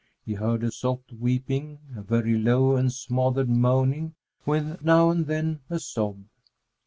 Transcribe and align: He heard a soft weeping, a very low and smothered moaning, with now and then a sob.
He 0.25 0.33
heard 0.33 0.63
a 0.63 0.71
soft 0.71 1.13
weeping, 1.13 1.77
a 1.95 2.01
very 2.01 2.35
low 2.35 2.75
and 2.75 2.91
smothered 2.91 3.47
moaning, 3.49 4.15
with 4.47 4.81
now 4.83 5.11
and 5.11 5.27
then 5.27 5.59
a 5.69 5.77
sob. 5.77 6.23